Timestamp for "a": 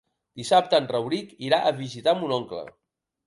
1.63-1.75